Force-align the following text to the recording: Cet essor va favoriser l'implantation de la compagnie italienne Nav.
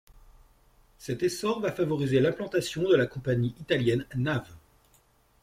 Cet 0.97 1.21
essor 1.21 1.59
va 1.59 1.71
favoriser 1.71 2.19
l'implantation 2.21 2.81
de 2.89 2.95
la 2.95 3.05
compagnie 3.05 3.53
italienne 3.59 4.07
Nav. 4.15 4.49